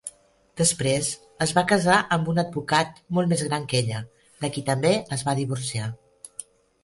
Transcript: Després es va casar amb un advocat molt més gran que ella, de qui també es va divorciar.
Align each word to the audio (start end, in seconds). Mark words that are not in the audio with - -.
Després 0.59 1.09
es 1.45 1.51
va 1.57 1.63
casar 1.71 1.97
amb 2.15 2.31
un 2.33 2.41
advocat 2.43 2.97
molt 3.17 3.31
més 3.33 3.43
gran 3.49 3.67
que 3.73 3.81
ella, 3.83 4.01
de 4.45 4.51
qui 4.55 4.63
també 4.73 4.95
es 5.17 5.25
va 5.29 5.39
divorciar. 5.41 5.91